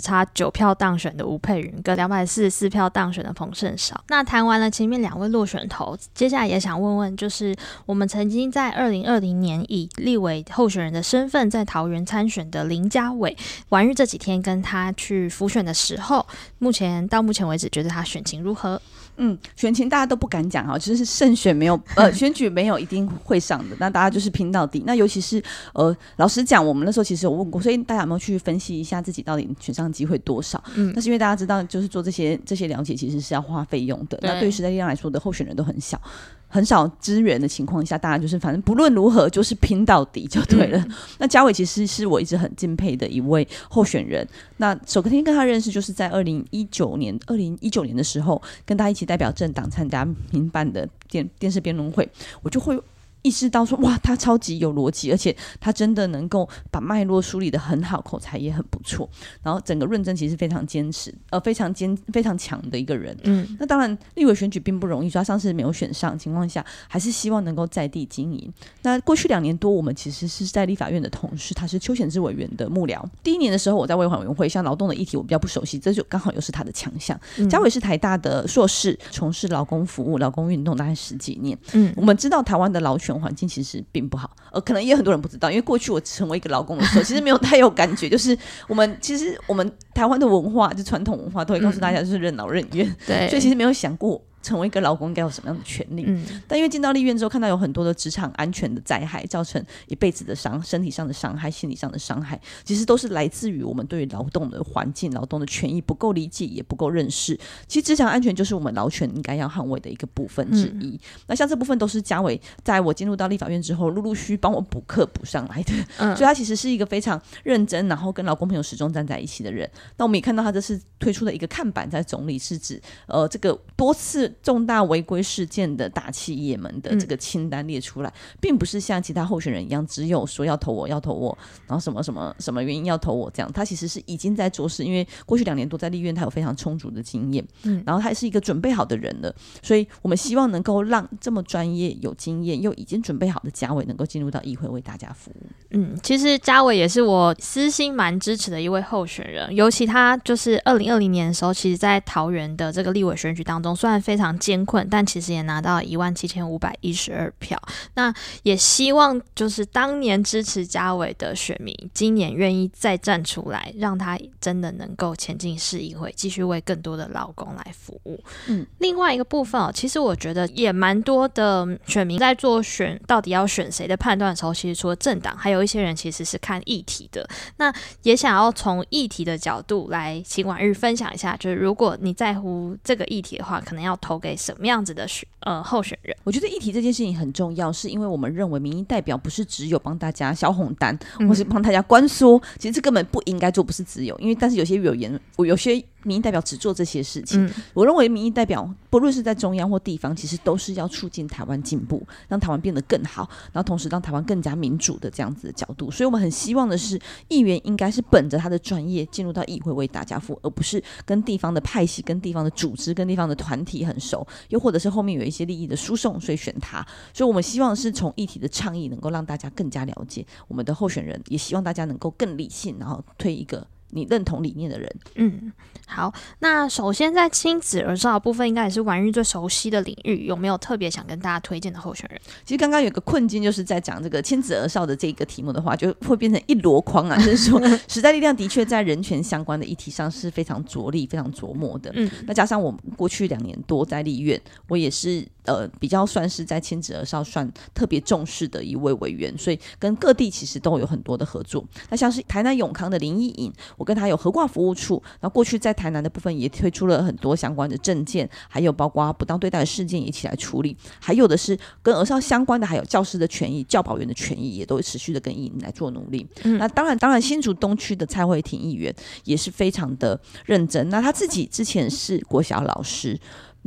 [0.00, 4.02] 差九票当选的吴佩云，跟两百四十四票当选的彭胜少。
[4.08, 7.54] 那谈完了前面两位落选头，接下来也想问问，就是
[7.86, 13.36] 我们曾经在二零二零年以立委候选人的身份在桃园参选的林佳玮，
[13.68, 16.26] 婉諭这几天跟他去辅选的时候，
[16.58, 18.80] 目前到目前为止，觉得他选情如何？
[19.18, 24.82] 嗯，选情大家都不敢讲哈，就是胜选没有，呃， 选举没有一定会上的，那大家就是拼到底。
[24.86, 25.42] 那尤其是
[25.74, 30.62] 呃，老实讲，我们那时候其实有问过，所以大家有没有去分析一下自己到底选上机会多少？
[30.76, 34.16] 嗯，那是因为大家知道，就是做这些这些了解，其实是要花费用的。
[34.18, 36.00] 对那对于时代力量来说的候选人都很小。
[36.48, 40.78] 很少资源的情况下，大家就是反正不论如何就是拼到底就对了。
[40.78, 44.26] 嗯、那嘉伟其实是我一直很敬佩的一位候选人。
[44.56, 52.08] 那首先跟他认识，就是在二零一九年，二零一九年的时候，跟他一起代表政党参加民办的电电视辩论会，
[52.42, 52.80] 我就会。
[53.22, 59.08] 意识到说哇，他超级有逻辑，而且他真的能够把脉络梳理的很好，口才也很不错。
[59.42, 63.16] 然后整个论证其实非常坚持，呃，非常坚非常强的一个人。
[63.24, 68.52] 嗯，那当然立委选举并不容易，所以他上次没有选上情况下，还是希望能够在地经营。
[68.82, 73.04] 那过去两年多，我们其实是在立法院的同事，他是邱显志委员的幕僚。
[73.24, 77.18] 第一年的时候，我在卫环委员会，像劳动的议题我比较不熟悉，这就刚好又是他的强项。
[77.50, 81.58] 佳玮是台大的硕士，从事劳工服务、劳工运动大概十几年。
[81.72, 83.07] 嗯，我们知道台湾的劳权。
[83.14, 88.08] 环境其实并不好，呃，可能也很多人不知道，因为过去我成为一个劳工的时候，其实没有太有感觉。
[88.08, 96.04] 就是我们其实我们台湾的文化，就传统文化，都会告诉大家就是任劳任怨，对，所以其实没有想过成为一个劳工该有什么样的权利。
[96.06, 107.38] 嗯，但因为进到立院之后，看到有很多的职场安全的灾害，造成一辈子的伤，身体上的伤害，心理上的伤害，其实都是来自于我们对于劳动的环境、劳动的权益不够理解，也不够认识。
[107.66, 110.90] 其实职场安全就是我们劳权应该要捍卫的一个部分之一。
[110.90, 115.72] 嗯、那像这部分都是嘉伟在我进入到立法院之后，陆陆续续帮我补课补上来的。
[115.98, 119.68] 嗯，所以他其实是一个非常认真，然后跟劳工朋友始终站在一起的人。
[119.96, 131.36] 那我们也看到他这次推出的一个看板，在总理是指呃这个多次重大违规事件的大企业们的这个清单列出来，嗯、并不是像其他候选人一样，只有说要投我要投我，
[131.66, 133.52] 然后什么什么什么原因要投我这样。
[133.52, 145.46] 他其实是已经在做事，因为过去两年多在立院，他有非常充足的经验，嗯，然后他也是一个准备好的人了，所以我们希望能够让这么专业、有经验又已经准备好的嘉伟能够进入到议会为大家服务。
[145.70, 157.58] 嗯，其实嘉伟也是我私心蛮支持的一位候选人，尤其他就是二零二零年的时候，其实在桃园的这个立委选举当中，虽然非常艰困，但其实也拿到一万七千五百一十二票。
[157.94, 168.18] 那也希望就是当年支持家伟的选民，今年愿意再站出来，让他真的能够前进市议会，继续为更多的劳工来服务。
[168.48, 177.28] 嗯，另外一个部分哦，其实我觉得也蛮多的选民在做选到底要选谁的判断的时候，其实除了政党，还有一些人其实是看议题的。
[177.58, 186.16] 那也想要从议题的角度来请婉玉分享一下，就是如果你在乎这个议题的话，可能要投给什么样子的选呃候选人？
[186.24, 195.84] 我觉得议题这件事情很重要，是因为我们认为民意代表不是只有帮大家小红单，或是帮大家关说，其实这根本不应该做，不是只有，因为但是有些有言，我有些。
[196.04, 205.90] 民意代表只做这些事情，嗯、我认为民意代表不论是在中央或地方，其实都是要促进台湾进步，让台湾变得更好，然后同时让台湾更加民主的这样子的角度。
[205.90, 216.86] 所以我们很希望的是，议员应该是本着他的专业进入到议会为大家服务，而不是跟地方的派系、跟地方的组织、跟地方的团体很熟，又或者是后面有一些利益的输送，所以选他。
[217.12, 223.66] 所以我们希望是从议题的倡议能够让大家更加了解我们的候选人，也希望大家能够更理性，然后推一个。
[223.90, 225.52] 你认同理念的人，嗯，
[225.86, 226.12] 好。
[226.40, 232.20] 那首先在亲子儿少的部分，应该也是婉玉最熟悉的领域，有没有特别想跟大家推荐的候选人？
[232.44, 237.16] 其实刚刚有个困境，就是在讲这个亲子儿少的这个题目的话，就会变成一箩筐啊。
[237.16, 241.90] 就是说， 时代力量的确在人权相关的议题上是非常着力、非常琢磨的。
[241.94, 245.26] 嗯，那加上我们过去两年多在立院，我也是。
[245.48, 251.64] 呃，比较算是在亲子儿少算特别重视的一位委员，所以跟各地其实都有很多的合作。
[251.88, 255.02] 那像是台南永康的林义颖，我跟他有合挂服务处。
[255.22, 260.76] 那过去在台南的部分也推出了很多相关的证件，还有包括不当对待的事件一起来处理。
[261.00, 266.26] 还有的是跟儿少相关的，还有教师的权益、教保员的权益，也都持续的跟义颖来做努力。
[266.44, 270.88] 嗯、那当然，当然新竹东区的蔡慧婷议员也是非常的认真。
[270.90, 273.18] 那他自己之前是国小老师。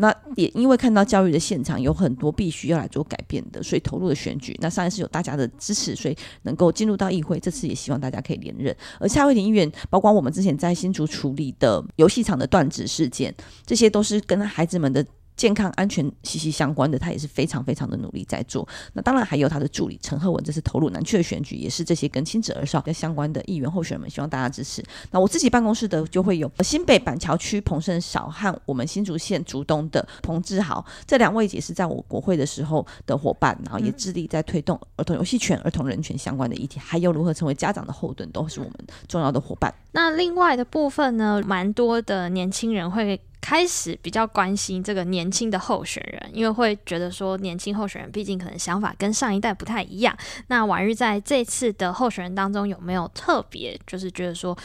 [0.02, 4.58] 那也因为看到教育的现场有很多必须要来做改变的，所以投入的选举。
[4.60, 7.40] 那上一次有大家的支持，所以能够进入到议会。
[7.40, 8.76] 这次也希望大家可以连任。
[9.00, 13.34] 而蔡慧婷议员，包括我们之前在新竹处理的游戏场的断指事件，
[13.66, 15.06] 这些都是跟孩子们的。
[15.42, 18.68] 健康安全息息相关的，他也是非常非常的努力在做。
[18.94, 24.84] 那当然还有他的助理陈赫文，这次投入南区的选举，也是这些跟亲子儿少相关的议员候选人们，希望大家支持。
[25.10, 38.76] 那我自己办公室的就会有新北板桥区彭胜少和我们新竹县竹东的彭志豪，这两位也是在我国会的时候的伙伴，然后也致力在推动儿童游戏权、儿童人权相关的议题，还有如何成为家长的后盾，都是我们
[39.08, 39.74] 重要的伙伴。
[39.94, 43.20] 那另外的部分呢，蛮多的年轻人会。
[43.42, 50.16] 开始比较关心这个年轻的候选人，因为会觉得说年轻候选人毕竟可能想法跟上一代不太一样。
[50.48, 54.56] 那婉玉在这次的候选人当中有没有特别就是觉得说，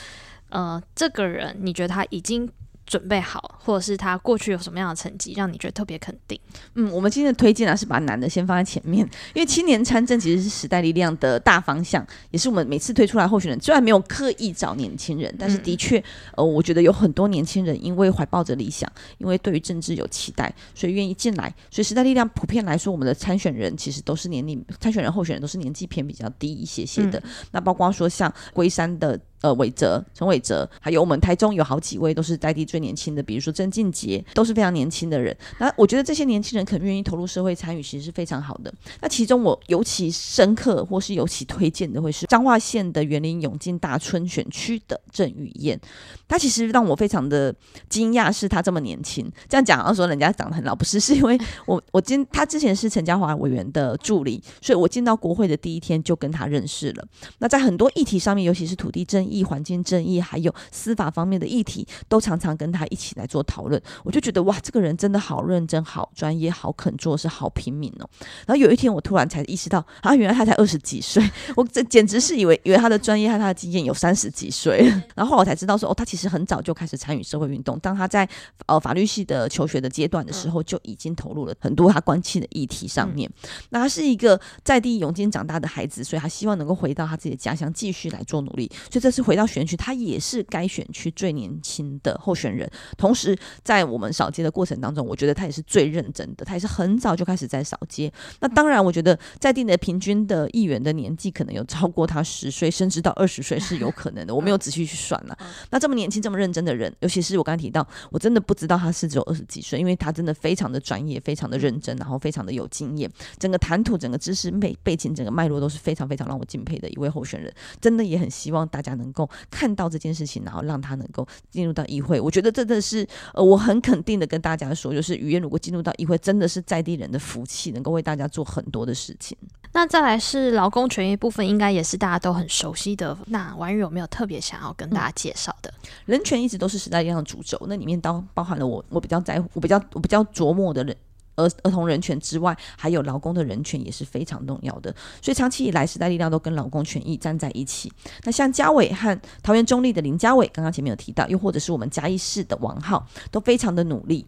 [0.51, 2.49] 呃，这个人你觉得他已经
[2.87, 6.39] 准备好，或者是他过去有什么样的成绩，让你觉得特别肯定？
[6.75, 16.03] 嗯，我们今天的推荐呢，是把男的先放在前面，因为青年参政其实是时代力量的大方向，也是我们每次推出来候选人，虽然没有刻意找年轻人，但是的确，
[16.37, 21.53] 呃，我觉得有很多年轻人因为怀抱着理想，因为对于政治有期待，所以愿意进来。
[21.71, 27.19] 所以时代力量普遍来说，我们的参选人其实都是年龄参选人候选人都是年纪偏比较低一些些的。
[27.19, 29.19] 嗯、那包括说像龟山的。
[29.47, 35.37] 呃，伟哲、陈伟哲，还有我们台中有好几位都是在地最年轻的，比如说曾静杰，都是非常年轻的人。
[35.61, 38.75] 那我觉得这些年轻人肯愿意投入社会参与，其实是非常好的。
[39.01, 45.81] 那其中我尤其深刻或是尤其推荐的，会是彰化县的园林永进大村选区的郑宇燕。
[46.27, 47.55] 他其实让我非常的
[47.89, 49.31] 惊讶，是他这么年轻。
[49.49, 57.07] 这样讲，要说人家长得很老，不是，是因为我我今他之前是陈嘉华委员的助理，所以我进到国会的第一天就跟他认识了。
[57.39, 59.36] 那在很多议题上面，尤其是土地争议。
[59.37, 63.81] 议、环境正义，还有司法方面的议题，都常常跟他一起来做讨论。
[64.05, 68.09] 我就觉得哇，这个人真的好认真、好专业、好肯做事、好拼命哦。
[68.47, 71.23] 然后有一天，我突然才意识到，啊，原来他才二十几岁，
[71.55, 74.91] 我这简直是以为以为他的专业和他的经验有三十几岁。
[75.15, 77.79] 然后我才知道说，哦，他其实很早就开始参与社会运动。
[77.81, 78.29] 当他在
[78.67, 83.31] 呃法律系的求学的阶段的时候，就已经投入了很多他关切的议题上面。
[83.71, 88.71] 那他是一个在地永金长大的孩子，所以他希望能够回到他自己的家乡继续来做努力。
[88.91, 92.71] 所以这次回到选区，他也是该选区最年轻的候选人。
[92.99, 96.45] 同时，在我们扫街的过程当中，我觉得他也是最认真的。
[96.45, 98.13] 他也是很早就开始在扫街。
[98.41, 104.35] 那当然，我觉得在地的平均的议员的年纪可能有超过他十岁，甚至到二十岁是有可能的。
[104.35, 105.39] 我没有仔细去算了。
[105.71, 113.11] 那这么年轻、这么认真的人，尤其是我刚才提到，我真的不知道他是只有二十几岁，因为他真的非常的专业、非常的认真，然后非常的有经验。
[113.39, 117.53] 整个谈吐、整个知识背背景、整个脉络都是非常非常让我敬佩的一位候选人。
[117.81, 122.21] 真的也很希望大家能够看到这件事情，然后让他能够进入到议会。
[122.21, 129.37] 我觉得真的是，呃，我很肯定的跟大家说，就是语言如果进入到议会，真的是在地人的福气，能够为大家做很多的事情。
[129.73, 133.17] 那再来是劳工权益部分，应该也是大家都很熟悉的。
[133.27, 135.71] 那婉諭有没有特别想要跟大家介绍的？
[135.83, 140.97] 嗯，人权一直都是时代力量的主轴，那里面都包含了我我比较在乎、我比较我比较琢磨的人。
[141.37, 144.95] 儿儿童人权之外，还有劳工的人权也是非常重要的。
[145.23, 147.93] 所以长期以来，时代力量都跟劳工权益站在一起。
[148.25, 154.27] 那像嘉伟和桃园中立的林嘉伟，刚刚前面有提到，又或者是我们嘉义市的王浩，都非常的努力。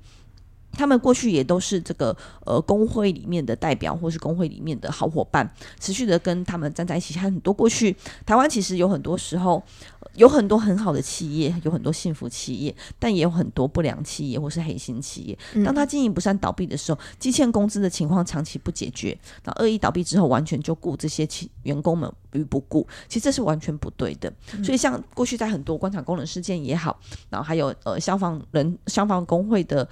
[0.73, 5.49] 他们过去也都是这个呃工会里面的代表，或是工会里面的好伙伴，
[5.81, 7.19] 持续的跟他们站在一起。
[7.19, 9.61] 还很多过去台湾其实有很多时候
[10.15, 15.39] 有很多很好的企业，有很多幸福企业，但也有很多不良企业或是黑心企业。
[15.65, 24.33] 当他经营不善倒闭的时候，积欠工资的情况长期不解决，那恶意倒闭之后，完全就顾这些企员工们于不顾，其实这是完全不对的。
[24.63, 27.01] 所以像过去在很多官场工人事件也好，
[27.31, 29.89] 然后还有呃消防人消防工会的。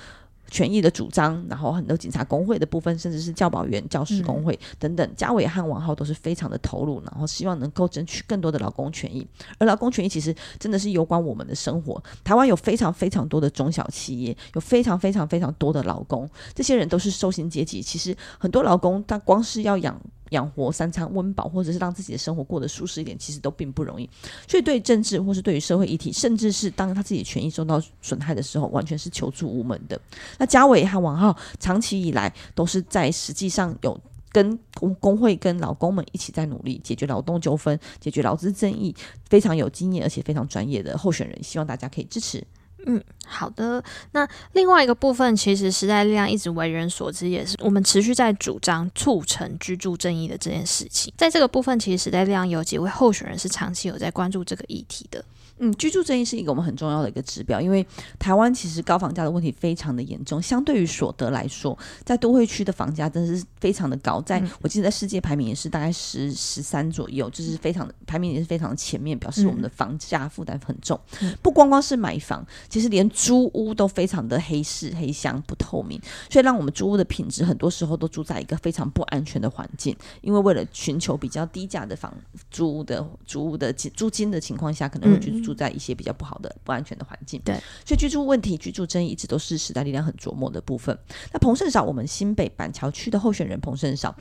[0.51, 9.27] 权益的主张，然后很多警察工会的部分，甚至是教保员、教师工会等等，嘉伟和王浩都是非常的投入，然后希望能够争取更多的劳工权益。
[9.59, 12.03] 而劳工权益其实真的是有关我们的生活。
[12.25, 17.83] 台湾有非常非常多的中小企业，有非常非常非常多的劳工，这些人都是受薪阶级。
[17.83, 20.01] 其实很多劳工他光是要养。
[20.31, 24.09] 养活三餐温饱，或者是让自己的生活过得舒适一点，其实都并不容易。
[24.49, 30.01] 所以，对政治或是对于社会议题，甚至是当他自己权益受到损害的时候，完全是求助无门的。
[30.39, 33.99] 那嘉伟和王浩长期以来都是在实际上有
[34.33, 38.95] 跟工工会、跟劳工们一起在努力解决劳动纠纷、解决劳资争议，
[39.29, 42.45] 非常有经验而且非常专业的候选人，希望大家可以支持。
[42.87, 43.83] 嗯，好的。
[44.13, 51.13] 那另外一个部分，其实时代力量一直为人所知，也是我们持续在主张促成居住正义的这件事情。
[51.17, 55.25] 在这个部分，其实时代力量有几位候选人是长期有在关注这个议题的。
[55.59, 57.85] 嗯，居住正义是一个我们很重要的一个指标，因为
[58.19, 60.41] 台湾其实高房价的问题非常的严重。
[60.41, 71.01] 相对于所得来说，在都会区的房价真的是非常的高，在我记得在世界排名也是大概十十三左右，就是非常的排名也是非常的前面，表示我们的房价负担很重。
[71.41, 75.99] 不光光是买房，其实连租屋都非常的黑市、黑箱、不透明，
[76.31, 79.97] 所以让我们租屋的品质很多时候都住在一个非常不安全的环境。
[80.21, 82.13] 因为为了寻求比较低价的房
[82.51, 85.46] 租屋的租屋的租金的情况下，可能会去。
[85.47, 87.55] 住在一些比较不好的、不安全的环境，对，
[87.85, 90.99] 所以居住问题、居住争议一直都是时代力量很琢磨的部分。
[91.33, 94.13] 那彭胜少，我们新北板桥区的候选人彭胜少，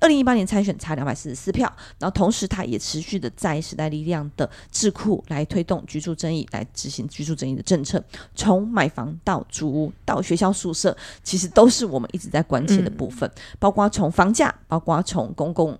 [0.00, 15.78] 二零一八年参选差两百四十四票，然后同时他也持续的在时代力量的智库来推动居住争议，来执行居住争议的政策，从买房到租屋到学校宿舍，其实都是我们一直在关切的部分，嗯、包括从房价，包括从公共。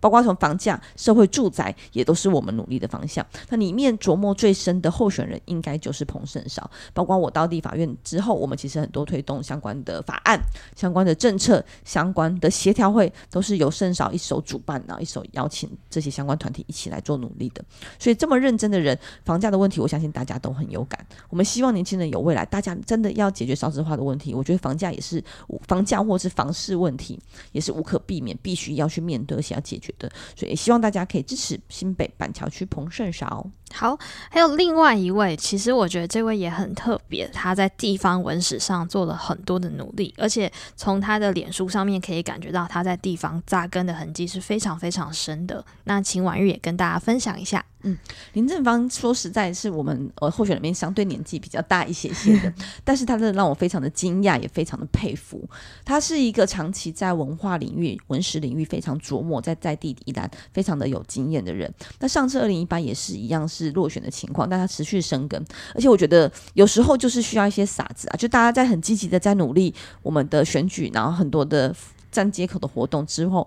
[0.00, 3.24] 包括从房价、社会住宅，也都是我们努力的方向。
[3.48, 6.70] 那里面琢磨最深的候选人，应该就是彭胜少。
[6.92, 10.40] 包括我到地法院之后，我们其实很多推动相关的法案、
[10.76, 17.64] 相关的政策、相关的协调会，都是由胜少一手主办，然后一手邀请这些相关团体一起来做努力的。
[17.98, 21.04] 所以这么认真的人，房价的问题，我相信大家都很有感。
[21.30, 24.32] 我们希望年轻人有未来，大家真的要解决少子化的问题。
[24.32, 25.22] 我觉得房价也是
[25.66, 27.18] 房价或是房市问题，
[27.50, 29.64] 也是无可避免，必须要去面对，而且要。
[29.64, 33.44] 解解决的，所以也希望大家可以支持新北板桥区彭胜韶。
[33.72, 33.98] 好，
[34.30, 45.64] 还有另外一位，其实我觉得这位也很特别，他在地方文史上做了很多的努力，而且从他的脸书上面可以感觉到他在地方扎根的痕迹是非常非常深的。
[45.84, 47.64] 那秦婉玉也跟大家分享一下。
[47.86, 47.98] 嗯，
[48.32, 52.50] 林正芳说实在是我们呃候选人里面相对年纪比较大一些些的，
[52.82, 55.46] 但是他真的让我非常的惊讶，也非常的佩服。
[55.84, 61.70] 他是一个长期在文化领域、文史领域非常琢磨，在在地宜兰非常的有经验的人。
[61.98, 63.46] 那上次二零一八也是一样。
[63.54, 65.40] 是落选的情况，但他持续生根，
[65.74, 71.74] 而且我觉得有时候就是需要一些傻子啊，就大家在很积极的在努力我们的选举，然后很多的
[72.10, 73.46] 站街口的活动之后，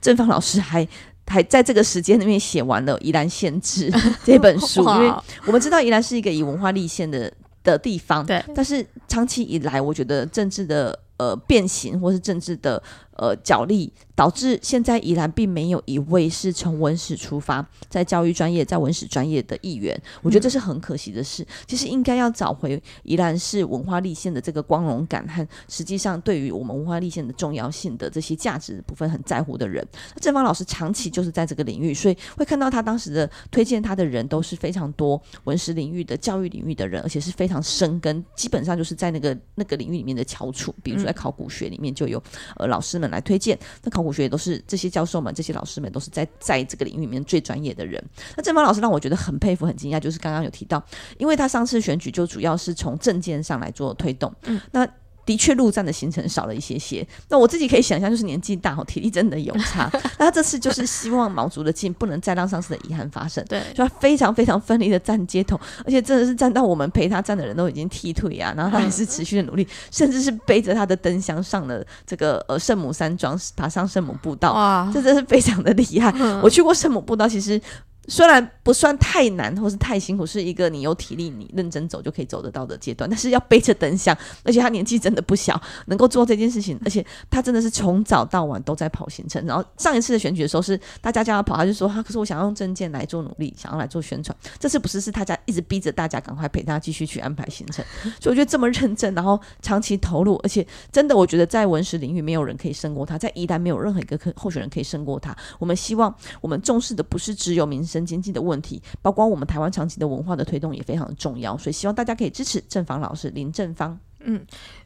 [0.00, 0.88] 正方老师还
[1.26, 3.90] 还在这个时间里面写完了《宜兰县志》
[4.24, 5.12] 这本书，因为
[5.46, 12.82] 我们知道宜兰是一个以文化立县的的地方，对，但是长期以来，我觉得政治的呃变形或是政治的
[13.16, 13.92] 呃角力。
[14.14, 21.44] 导致现在宜兰并没有一位是从文史出发，在教育专业、在文史专业的议员，我觉得这是很可惜的事。
[21.66, 29.84] 其实应该要找回宜兰市文化立县的这个光荣感和实际上对于我们文化立县的重要性的这些价值部分很在乎的人。
[30.20, 40.72] 正方老师长期就是在这个领域，所以会看到他当时的推荐他的人都是非常多文史领域的教育领域的人，而且是非常深根，基本上就是在那个那个领域里面的翘楚。
[40.82, 42.22] 比如说在考古学里面就有
[42.58, 44.12] 呃老师们来推荐，那考古。
[44.12, 48.02] 学也都是这些教授们、这些老师们都是在在这个领域里面最专业的人。
[48.36, 50.84] 那正方老师让我觉得很佩服、很惊讶，就是刚刚有提到，
[51.16, 54.86] 因为他上次选举就主要是从政见上来做推动，嗯，那。
[55.24, 57.06] 的确，陆战的行程少了一些些。
[57.28, 59.90] 那我自己可以想象，就是年纪大体力真的有差。
[60.18, 63.44] 那他这次就是希望毛足的劲，不能再让上次的遗憾发生。
[63.48, 74.52] 对，所以他非常非常奋力的站街头，而且真的是站到我们陪他站的人都已经踢腿啊， 然后他还是持续的努力，甚至是背着他的灯箱上了这个呃圣母山庄，爬上圣母步道。
[74.52, 76.12] 哇，这真是非常的厉害。
[76.42, 77.60] 我去过圣母步道，其实。
[78.08, 89.44] 虽然不算太难或是太辛苦，是一个你有体力、你认真走就可以走得到的阶段，但是要背着灯箱，而且他年纪真的不小，能够做这件事情，而且他真的是从早到晚都在跑行程。
[89.46, 94.36] 然后上一次的选举的时候是大家叫他跑，他就说他可是我想要用证件来做努力，想要来做宣传。
[94.58, 97.84] 这次不是，是大家一直逼着大家赶快陪他继续去安排行程，
[98.20, 105.36] 所以我觉得这么认真，然后长期投入，而且真的我觉得在文史领域没有人可以胜过他，在宜兰没有任何一个可候选人可以胜过他。
[105.58, 113.98] 我们希望我们重视的不是只有民生经济的问题，包括我们台湾长期的文化的推动也非常的重要，所以希望大家可以支持正方老师林正方。
[114.24, 114.40] 嗯，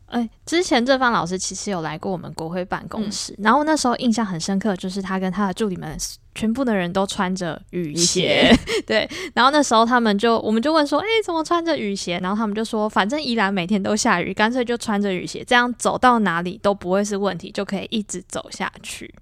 [0.06, 5.94] 哎、欸，之前正方老师其实有来过我们国会办公室，嗯、然后那时候印象很深刻，就是他跟他的助理们
[6.34, 8.50] 全部的人都穿着雨鞋，
[8.86, 12.18] 对，然后那时候他们就我们就问说，哎、欸，怎么穿着雨鞋？
[12.22, 19.14] 然后他们就说，反正宜兰每天都下雨，干脆就穿着雨鞋，这样走到哪里都不会是问题，就可以一直走下去。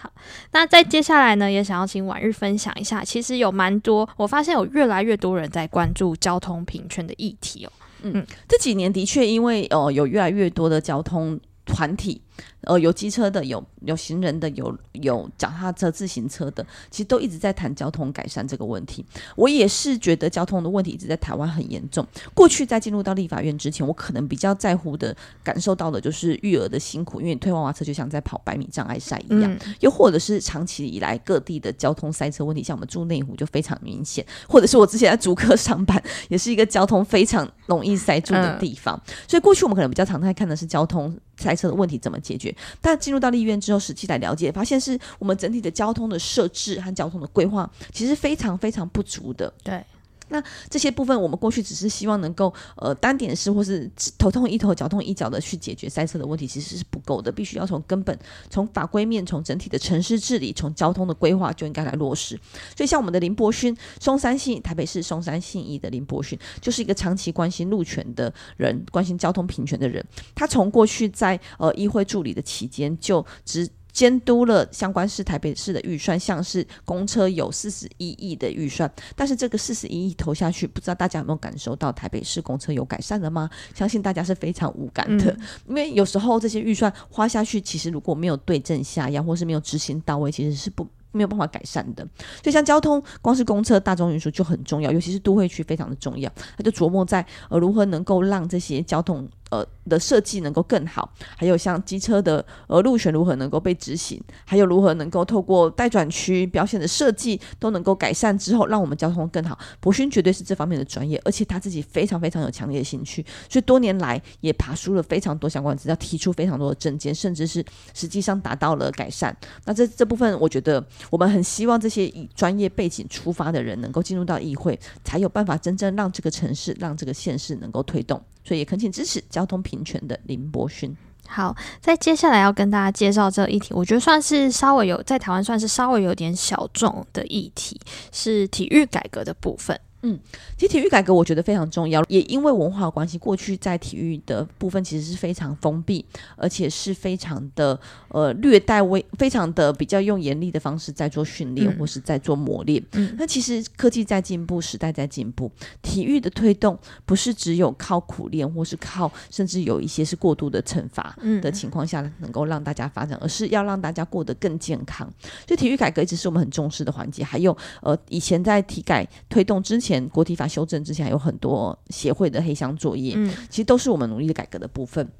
[0.00, 0.10] 好，
[0.52, 7.72] 那在接下来呢，也想要请婉玉分享一下，其实有蛮多，我发现有越来越多人在关注交通平权的议题哦。
[8.02, 12.22] 嗯，这几年的确因为呃有越来越多的交通团体。
[12.62, 19.04] 呃，有机车的，有有行人的，有有脚踏车、自行车的，其实都一直在谈交通改善这个问题。
[19.34, 22.06] 我也是觉得交通的问题一直在台湾很严重。
[22.34, 29.50] 过去在进入到立法院之前，我可能比较在乎的、感受到的就是育儿的辛苦，因为推娃娃车就像在跑百米障碍赛一样。
[29.52, 39.00] 嗯、又或者是长期以来各地的交通塞车问题，像我们住内湖就非常明显，或者是我之前在竹科上班，也是一个交通非常容易塞住的地方。
[39.06, 42.54] 嗯、所以过去我们可能比较常态看的是交通塞车的问题怎么解解决。
[42.80, 49.52] 但进入到立院之后，实际来了解，发现是我们整体的交通的设置和交通的规划，其实非常非常不足的。
[49.64, 49.82] 对。
[50.30, 58.18] 那这些部分，我们过去只是希望能够呃单点式或是头痛医头、脚痛医脚的去解决塞车的问题，其实是不够的，必须要从根本、
[58.48, 62.38] 从法规面、从整体的城市治理、从交通的规划就应该来落实。
[62.76, 70.04] 所以，像我们的林柏勋，松山信台北市松山信义的林柏勋，就是一个长期关心路权的人，关心交通平权的人。
[70.34, 73.68] 他从过去在呃议会助理的期间就只。
[73.92, 83.48] 监督了相关市台北市的预算，像是公车有四十一亿的预算，但是这个四十一亿投下去，不知道大家有没有感受到台北市公车有改善了吗？
[83.74, 92.06] 相信大家是非常无感的，嗯、因为有时候这些预算花下去，其实如果没有对症下药，或是没有执行到位，其实是不没有办法改善的。
[92.42, 99.28] 所以像交通，光是公车大众运输就很重要，尤其是都会区非常的重要，他就琢磨在呃如何能够让这些交通。
[99.50, 109.58] 呃的设计能够更好，还有像机车的呃路权如何能够被执行，还有如何能够透过待转区表现的设计都能够改善之后，让我们交通更好。
[109.80, 119.36] 博勋绝对是这方面的专业，而且他自己非常非常有强烈的兴趣，所以多年来也爬梳了非常多相关资料，提出非常多的证件，甚至是实际上达到了改善。
[119.64, 128.22] 那这这部分，我觉得我们很希望这些以专业背景出发的人能够进入到议会，才有办法真正让这个城市、让这个县市能够推动。
[128.44, 130.96] 所以也恳请支持交通平权的林柏勋。
[131.28, 137.80] 好，在接下来要跟大家介绍这个议题，我觉得算是稍微有在台湾算是稍微有点小众的议题，
[138.10, 139.78] 是体育改革的部分。
[140.02, 140.18] 嗯，
[140.56, 146.02] 其实体育改革我觉得非常重要，也因为文化关系，过去在体育的部分其实是非常封闭，
[146.36, 147.78] 而且是非常的
[148.08, 152.82] 呃略带微，非常的比较用严厉的方式在做训练或是在做磨练。
[152.92, 165.06] 嗯，那其实科技在进步，时代在进步，体育的推动不是只有靠苦练，或是靠甚至有一些是过度的惩罚的情况下能够让大家发展，而是要让大家过得更健康。
[165.46, 167.22] 所以体育改革一直是我们很重视的环节。
[167.22, 169.89] 还有呃，以前在体改推动之前。
[169.90, 175.10] 前国体法修正之前，还有很多协会的黑箱作业，嗯，其实都是我们努力的改革的部分。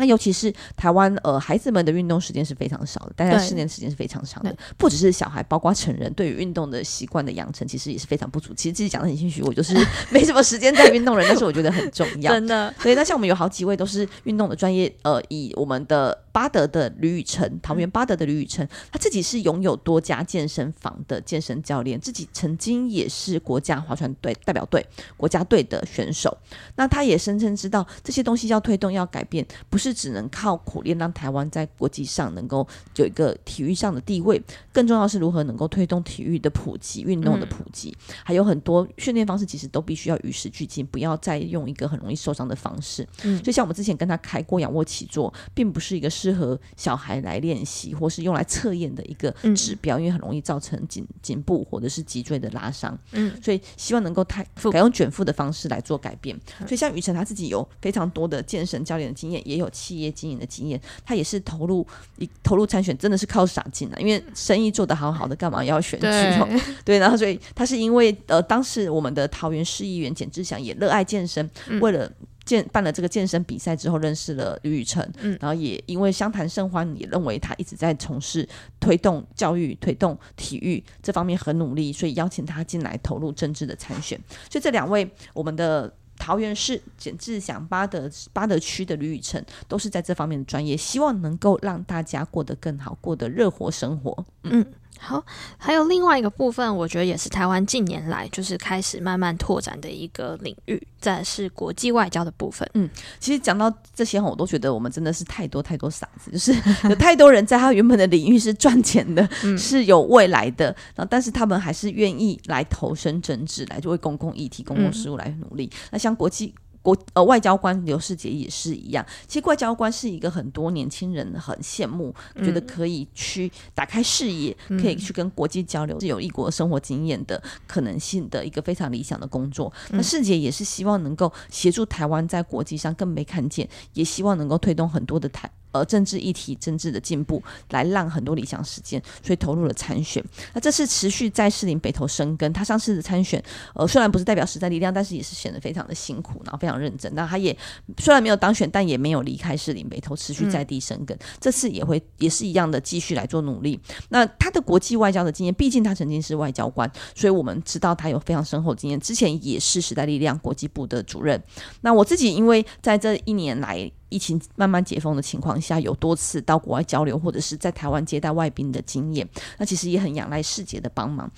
[0.00, 4.56] 那尤其是台湾，呃，孩子们的运动时间是非常少的，大概四年时间是非常长的。
[4.78, 8.54] 不只是小孩，包括成人，对于运动的习惯的养成，其实也是非常不足。
[8.54, 9.74] 其实自己讲的很心虚，我就是
[10.10, 12.74] 没什么时间在运动人，但是我觉得很重要，真的。
[12.78, 16.18] 所以那像我们有好几位都是运动的专业，呃，以我们的。
[16.32, 24.86] 巴德的吕宇辰，桃园巴德的吕宇辰，他自己是拥有多家健身房的健身教练，自己曾经也是国家划船队代表队、
[25.16, 26.38] 国家队的选手。
[26.76, 32.66] 那他也声称知道这些东西要推动、要改变，不是只能靠苦练让台湾在国际上能够
[32.96, 34.40] 有一个体育上的地位，
[34.72, 43.08] 更重要是如何能够推动体育的普及、运动的普及，嗯、还有很多训练方式其实都必须要与时俱进，不要再用一个很容易受伤的方式。
[43.24, 46.10] 嗯，所以像我们之前跟他开过仰卧起坐，并不是一个。
[46.20, 52.98] 适合小孩来练习，或是用来测验的一个指标，嗯、因为很容易造成颈颈部或者是脊椎的拉伤。
[53.12, 56.36] 嗯，所以希望能够太改用卷腹的方式来做改变。
[56.58, 60.78] 嗯、所以像雨辰他自己有非常多的健身教练的经验，也有企业经营的经验。
[61.06, 61.86] 他也是投入
[62.18, 63.96] 一投入参选，真的是靠傻劲啊！
[63.98, 66.06] 因为生意做得好好的，干嘛要选举？
[66.06, 72.10] 对， 对，然后所以他是因为呃，当时我们的桃园市议员简志祥也热爱健身，嗯、为了。
[72.42, 78.48] 健办了这个健身比赛之后，认识了吕宇成，嗯，然后也因为相谈甚欢，也认为他一直在从事
[78.80, 84.18] 推动教育、推动体育这方面很努力，所以邀请他进来投入政治的参选。
[84.50, 94.24] 所以这两位，我们的桃园市简志祥、巴德巴德区的吕宇成，都是在这方面的专业，希望能够让大家过得更好，过得热火生活。
[94.44, 94.60] 嗯。
[94.60, 94.66] 嗯
[95.02, 95.24] 好，
[95.56, 102.68] 还有另外一个部分，我觉得也是台湾近年来就是开始慢慢拓展的一个领域，再是国际外交的部分。
[102.74, 102.88] 嗯，
[103.18, 106.54] 其实讲到这些，我都觉得我们真的是太多太多傻子， 就是
[106.90, 109.26] 有太多人在他原本的领域是赚钱的，
[109.56, 115.70] 是有未来的，然后但是他们还是愿意来投身政治，来就为公共议题、公共事务来努力。
[115.90, 116.54] 那像国际。
[116.82, 129.72] 国呃外交官刘世杰也是一样，其实外交官是一个很多年轻人很羡慕，嗯、觉得可以去打开视野，嗯、可以去跟国际交流，是有异国生活经验的可能性的一个非常理想的工作。
[129.90, 135.50] 嗯、那世杰也是希望能够协助台湾在国际上更被看见，也希望能够推动很多的台。
[135.72, 140.24] 呃，政治议题、政治的进步，来让很多理想实践，所以投入了参选。
[140.52, 143.42] 那这次持续在士林北投生根，他上次的参选，
[143.74, 147.12] 呃，虽然不是代表时代力量，但是也是显得非常的辛苦，然后非常认真。
[147.14, 147.56] 那他也
[147.98, 151.16] 虽然没有当选，但也没有离开士林北投，持续在地生根。
[151.16, 153.78] 嗯、这次也会也是一样的，继续来做努力。
[154.08, 158.98] 那他的国际外交的经验，毕竟他曾经是外交官，所以我们知道他有非常深厚的经验。
[158.98, 161.40] 之前也是时代力量国际部的主任。
[161.82, 163.90] 那我自己因为在这一年来。
[164.10, 171.30] 疫情慢慢解封的情况下，有多次到国外交流，或者是在台湾接待外宾的经验，那其实也很仰赖世杰的帮忙。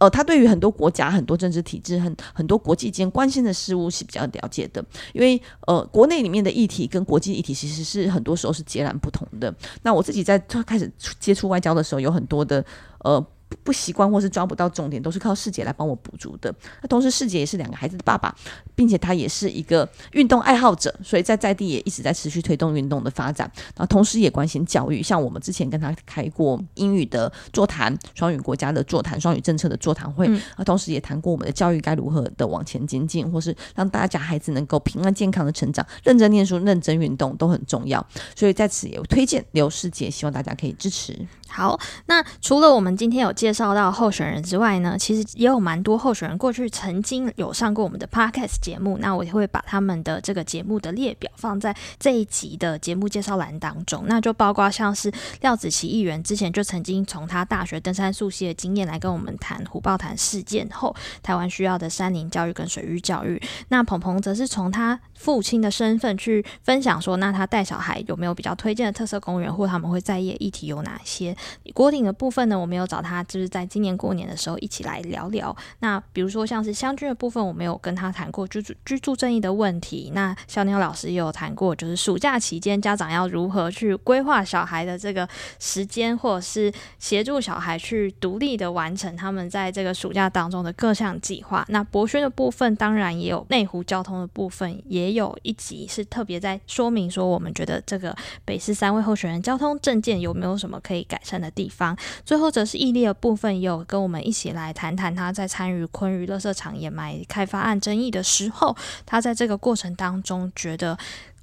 [0.00, 9.54] 呃，他对于很多国家、很多政治体制、很很多国际间关心的事物是比较了解的，因为呃，国内里面的议题跟国际议题其实是很多时候是截然不同的。
[9.82, 12.64] 那我自己在开始接触外交的时候，有很多的
[13.00, 13.24] 呃。
[13.62, 16.54] 不习惯或是抓不到重点，都是靠世姐来帮我补足的。
[16.82, 18.34] 那同时，世姐也是两个孩子的爸爸，
[18.74, 23.50] 并且他也是一个运动爱好者，所以在在地也一直在持续推动运动的发展。
[23.76, 30.26] 然后，同时也关心教育，像我们之前跟他开过英语的座谈、双语国家的座谈、双语政策的座谈会。
[30.26, 38.04] 啊、嗯，同时也谈过我们的教育该如何的往前精进，或是让大家孩子能够平安健康的成长，认真念书、认真运动都很重要。
[38.34, 41.18] 所以在此也推荐刘世杰，希望大家可以支持。
[41.50, 48.98] 好，那除了我们今天有介绍到候选人之外呢，其实也有蛮多候选人过去曾经有上过我们的 Podcast 节目。
[48.98, 54.04] 那我也会把他们的这个节目的列表放在这一集的节目介绍栏当中。
[54.06, 63.40] 那就包括像是廖子琪议员之前就曾经从他大学登山溯溪的经验来跟我们谈虎豹潭事件后台湾需要的山林教育跟水域教育。
[63.68, 71.36] 那鹏鹏则是从他父亲的身份去分享说，那他带小孩有没有比较推荐的特色公园，或他们会在意议题有哪些？
[71.74, 75.54] 郭顶的部分呢，我们有找他，就是在今年过年的时候一起来聊聊。
[75.80, 80.10] 那比如说像是湘军的部分，我们有跟他谈过居住居住正义的问题。
[80.14, 85.28] 那小鸟老师也有谈过，就是暑假期间家长要如何去规划小孩的这个
[85.58, 91.64] 时间，或者是协助小孩去独立的完成他们在这个暑假当中的各项计划。
[91.68, 98.16] 那博轩的部分当然也有内湖交通的部分，也有一集是特别在说明说，我们觉得这个
[98.46, 101.96] 北市三位候选人交通证件有没有什么可以改善成的地方。
[102.24, 108.76] 最后则是毅力的部分，也有跟我们一起来谈谈他在参与昆鱼垃圾场掩埋开发案争议的时候，
[109.06, 110.98] 他在这个过程当中觉得。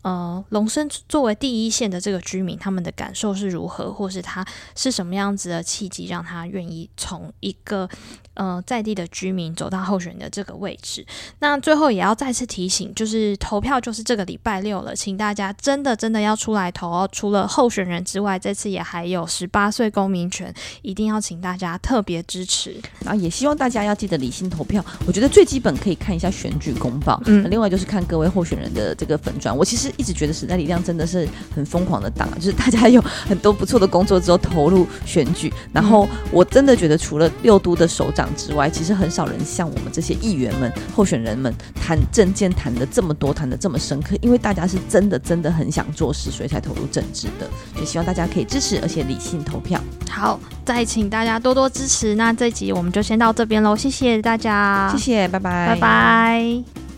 [0.08, 7.89] 呃，龙生作为第一线的这个居民，他们的感受是如何，或是他是什么样子的契机，让他愿意从一个
[8.36, 11.05] 呃在地的居民走到候选人的这个位置？
[11.39, 17.10] 那最后也要再次提醒，就是投票就是这个礼拜六了，请大家真的真的要出来投哦。
[17.12, 20.53] 除了候选人之外，这次也还有十八岁公民权，
[20.84, 22.80] 一定要请大家特别支持。
[23.03, 24.82] 然后也希望大家要记得理性投票。
[25.05, 29.53] 我觉得最基本可以看一下选举公报，嗯，另外就是看各位候选人的这个粉转。
[29.53, 29.91] 我其实。
[29.97, 47.47] 一直觉得时代力量真的是很疯狂的党，就是大家有很多不错的工作之后投入选举，然后我真的觉得除了六都的首长之外，其实很少人像我们这些议员们、候选人们谈政见谈的这么多，谈的这么深刻，因为大家是真的真的很想做事，所以才投入政治的。
[47.75, 49.81] 就希望大家可以支持，而且理性投票。
[50.09, 52.15] 好，再请大家多多支持。
[52.15, 56.96] 那这集我们就先到这边喽，谢谢大家，谢谢，拜拜，拜拜。